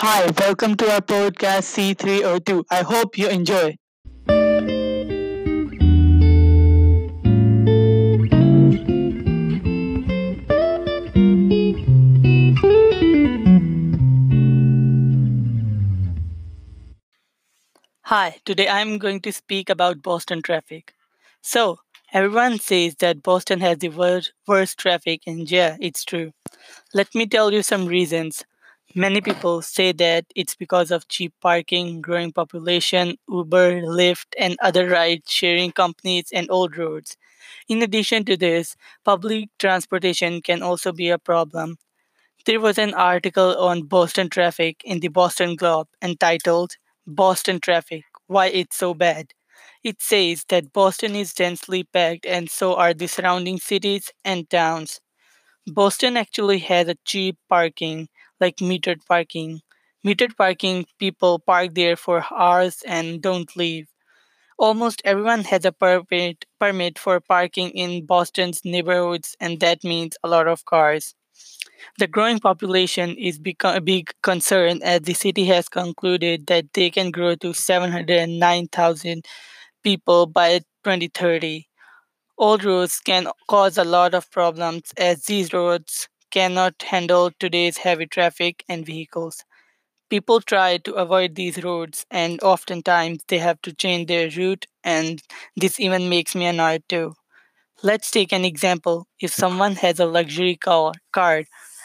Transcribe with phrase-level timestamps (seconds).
[0.00, 2.64] Hi, welcome to our podcast C302.
[2.70, 3.76] I hope you enjoy.
[18.02, 20.94] Hi, today I'm going to speak about Boston traffic.
[21.42, 21.80] So,
[22.12, 26.32] everyone says that Boston has the wor- worst traffic, and yeah, it's true.
[26.94, 28.44] Let me tell you some reasons.
[28.98, 34.88] Many people say that it's because of cheap parking, growing population, Uber, Lyft, and other
[34.88, 37.16] ride sharing companies, and old roads.
[37.68, 41.78] In addition to this, public transportation can also be a problem.
[42.46, 48.46] There was an article on Boston traffic in the Boston Globe entitled Boston Traffic Why
[48.48, 49.34] It's So Bad.
[49.84, 55.00] It says that Boston is densely packed and so are the surrounding cities and towns.
[55.68, 58.08] Boston actually has a cheap parking,
[58.40, 59.62] like metered parking.
[60.06, 63.88] Metered parking, people park there for hours and don't leave.
[64.58, 70.28] Almost everyone has a permit, permit for parking in Boston's neighborhoods, and that means a
[70.28, 71.14] lot of cars.
[71.98, 77.10] The growing population is a big concern as the city has concluded that they can
[77.10, 79.26] grow to 709,000
[79.82, 81.68] people by 2030.
[82.38, 88.06] Old roads can cause a lot of problems as these roads cannot handle today's heavy
[88.06, 89.44] traffic and vehicles.
[90.10, 95.22] People try to avoid these roads and oftentimes they have to change their route and
[95.56, 97.14] this even makes me annoyed too.
[97.82, 99.06] Let's take an example.
[99.20, 100.92] If someone has a luxury car,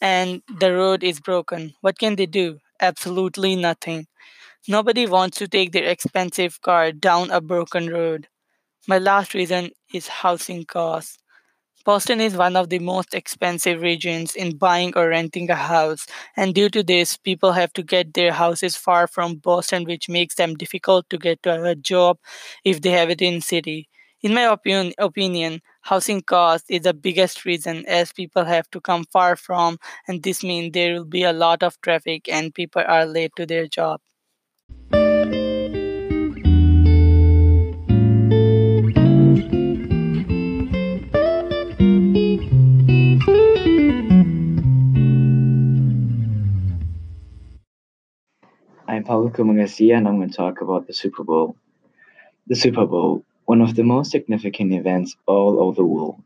[0.00, 2.58] and the road is broken, what can they do?
[2.80, 4.06] Absolutely nothing.
[4.68, 8.28] Nobody wants to take their expensive car down a broken road.
[8.88, 11.18] My last reason is housing costs.
[11.86, 16.06] Boston is one of the most expensive regions in buying or renting a house,
[16.36, 20.34] and due to this, people have to get their houses far from Boston, which makes
[20.34, 22.18] them difficult to get to a job
[22.62, 23.88] if they have it in city.
[24.20, 29.04] In my opinion, opinion, housing cost is the biggest reason as people have to come
[29.06, 33.06] far from, and this means there will be a lot of traffic and people are
[33.06, 34.02] late to their job.
[49.06, 51.54] Paulo Kumangasia and I'm going to talk about the Super Bowl.
[52.48, 56.20] The Super Bowl, one of the most significant events all over the world.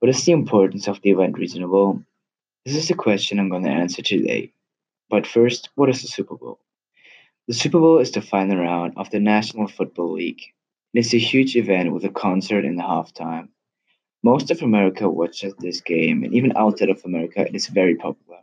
[0.00, 2.02] What is the importance of the event reasonable?
[2.66, 4.52] This is the question I'm going to answer today.
[5.08, 6.58] But first, what is the Super Bowl?
[7.48, 10.42] The Super Bowl is the final round of the National Football League.
[10.92, 13.48] It's a huge event with a concert in the halftime.
[14.22, 18.40] Most of America watches this game, and even outside of America, it is very popular.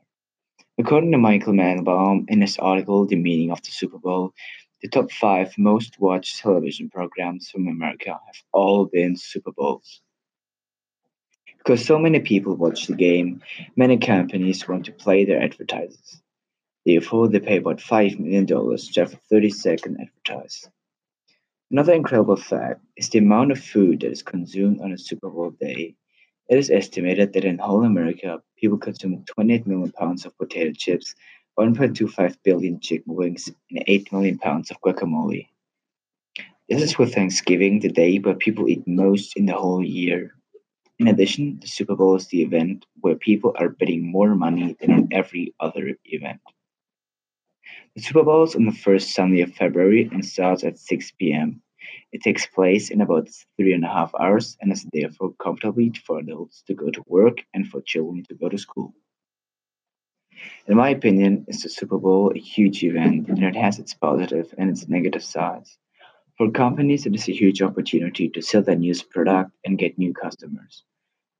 [0.81, 4.33] According to Michael Mandelbaum in his article The Meaning of the Super Bowl,
[4.81, 10.01] the top five most watched television programs from America have all been Super Bowls.
[11.59, 13.43] Because so many people watch the game,
[13.75, 16.19] many companies want to play their advertisers.
[16.83, 18.47] Therefore, they pay about $5 million
[18.95, 20.67] have a 30 second advertise.
[21.69, 25.51] Another incredible fact is the amount of food that is consumed on a Super Bowl
[25.51, 25.95] day.
[26.51, 31.15] It is estimated that in whole America, people consume 28 million pounds of potato chips,
[31.57, 35.47] 1.25 billion chicken wings, and 8 million pounds of guacamole.
[36.67, 40.35] This is with Thanksgiving, the day where people eat most in the whole year.
[40.99, 44.91] In addition, the Super Bowl is the event where people are betting more money than
[44.91, 46.41] on every other event.
[47.95, 51.61] The Super Bowl is on the first Sunday of February and starts at 6 p.m.
[52.11, 56.19] It takes place in about three and a half hours and is therefore comfortably for
[56.19, 58.93] adults to go to work and for children to go to school.
[60.67, 64.53] In my opinion, is the Super Bowl a huge event and it has its positive
[64.57, 65.77] and its negative sides.
[66.37, 70.13] For companies, it is a huge opportunity to sell their newest product and get new
[70.13, 70.83] customers.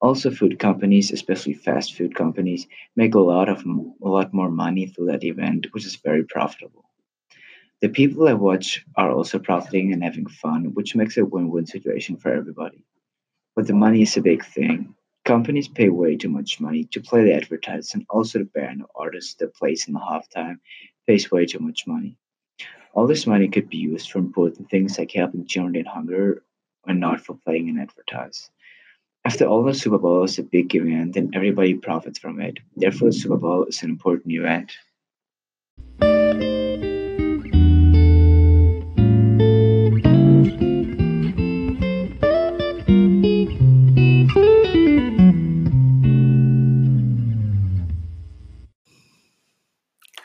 [0.01, 4.87] Also, food companies, especially fast food companies, make a lot of a lot more money
[4.87, 6.90] through that event, which is very profitable.
[7.81, 12.15] The people I watch are also profiting and having fun, which makes a win-win situation
[12.15, 12.85] for everybody.
[13.55, 14.93] But the money is a big thing.
[15.25, 19.05] Companies pay way too much money to play the advertisers, and also the band or
[19.05, 20.59] artist that plays in the halftime
[21.07, 22.17] pays way too much money.
[22.93, 26.43] All this money could be used for important things like helping children in hunger
[26.85, 28.51] and not for playing an advertise.
[29.25, 32.59] After all, the Super Bowl is a big event and everybody profits from it.
[32.75, 34.71] Therefore, the Super Bowl is an important event.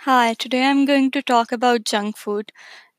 [0.06, 2.50] Hi, today I'm going to talk about junk food.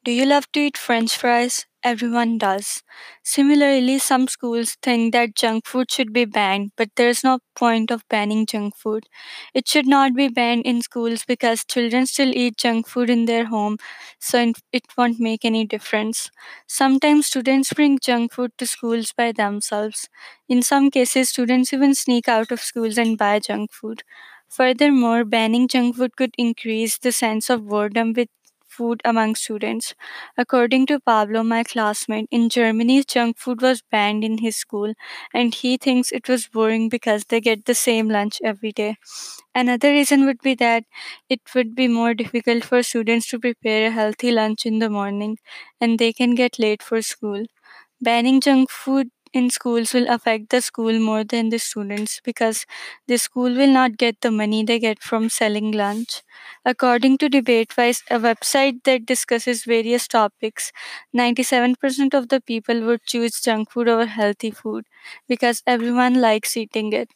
[0.04, 1.65] Do you love to eat french fries?
[1.83, 2.83] Everyone does.
[3.24, 8.07] Similarly, some schools think that junk food should be banned, but there's no point of
[8.09, 9.06] banning junk food.
[9.54, 13.45] It should not be banned in schools because children still eat junk food in their
[13.45, 13.77] home,
[14.19, 16.30] so it it won't make any difference.
[16.68, 20.10] Sometimes students bring junk food to schools by themselves.
[20.50, 24.03] In some cases, students even sneak out of schools and buy junk food.
[24.50, 28.28] Furthermore, banning junk food could increase the sense of boredom with
[28.68, 29.96] food among students.
[30.38, 34.94] According to Pablo, my classmate, in Germany, junk food was banned in his school,
[35.34, 38.98] and he thinks it was boring because they get the same lunch every day.
[39.56, 40.84] Another reason would be that
[41.30, 45.38] it would be more difficult for students to prepare a healthy lunch in the morning,
[45.82, 47.44] and they can get late for school.
[48.02, 52.65] Banning junk food in schools will affect the school more than the students because
[53.07, 56.21] the school will not get the money they get from selling lunch.
[56.65, 60.71] According to DebateWise, a website that discusses various topics,
[61.13, 64.85] 97% of the people would choose junk food over healthy food
[65.27, 67.09] because everyone likes eating it.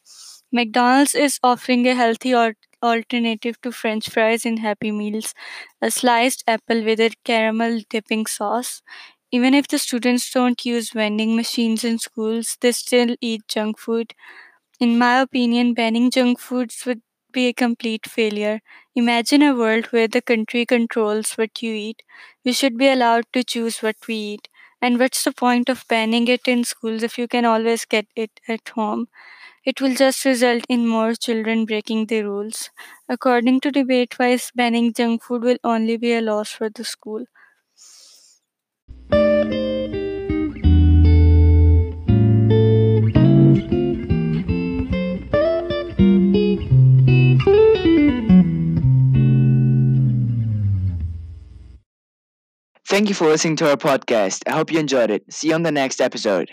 [0.52, 2.54] McDonald's is offering a healthy al-
[2.84, 5.34] alternative to French fries in Happy Meals,
[5.82, 8.82] a sliced apple with a caramel dipping sauce.
[9.32, 14.14] Even if the students don't use vending machines in schools, they still eat junk food.
[14.80, 17.02] In my opinion, banning junk foods would
[17.32, 18.62] be a complete failure.
[18.96, 22.04] Imagine a world where the country controls what you eat.
[22.44, 24.50] We should be allowed to choose what we eat.
[24.82, 28.40] And what's the point of banning it in schools if you can always get it
[28.50, 29.08] at home?
[29.66, 32.70] It will just result in more children breaking the rules.
[33.10, 37.26] According to DebateWise, banning junk food will only be a loss for the school.
[52.92, 54.44] Thank you for listening to our podcast.
[54.48, 55.24] I hope you enjoyed it.
[55.34, 56.52] See you on the next episode.